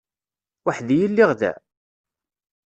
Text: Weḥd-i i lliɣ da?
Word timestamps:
Weḥd-i 0.65 0.97
i 1.05 1.07
lliɣ 1.11 1.31
da? 1.39 1.53